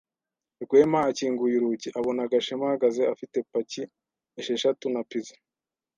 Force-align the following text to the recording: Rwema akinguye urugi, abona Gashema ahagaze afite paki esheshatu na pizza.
Rwema 0.63 0.99
akinguye 1.09 1.55
urugi, 1.57 1.89
abona 1.99 2.29
Gashema 2.31 2.65
ahagaze 2.67 3.01
afite 3.13 3.37
paki 3.51 3.83
esheshatu 4.39 4.85
na 4.93 5.01
pizza. 5.09 5.35